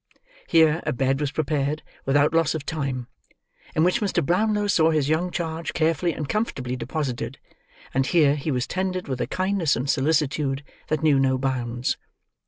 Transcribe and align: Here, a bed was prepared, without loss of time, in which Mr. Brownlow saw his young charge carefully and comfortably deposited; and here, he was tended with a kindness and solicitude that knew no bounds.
Here, 0.47 0.81
a 0.83 0.93
bed 0.93 1.19
was 1.21 1.31
prepared, 1.31 1.83
without 2.05 2.33
loss 2.33 2.55
of 2.55 2.65
time, 2.65 3.05
in 3.75 3.83
which 3.83 4.01
Mr. 4.01 4.25
Brownlow 4.25 4.65
saw 4.65 4.89
his 4.89 5.09
young 5.09 5.29
charge 5.29 5.73
carefully 5.73 6.11
and 6.11 6.27
comfortably 6.27 6.75
deposited; 6.75 7.37
and 7.93 8.07
here, 8.07 8.33
he 8.33 8.49
was 8.49 8.65
tended 8.65 9.07
with 9.07 9.21
a 9.21 9.27
kindness 9.27 9.75
and 9.75 9.87
solicitude 9.87 10.63
that 10.87 11.03
knew 11.03 11.19
no 11.19 11.37
bounds. 11.37 11.97